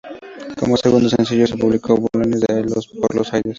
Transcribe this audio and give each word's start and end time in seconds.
Como 0.59 0.75
segundo 0.77 1.07
sencillo 1.09 1.45
se 1.45 1.57
publicó 1.59 1.95
"Balones 1.95 2.87
por 2.87 3.13
los 3.13 3.31
aires". 3.33 3.43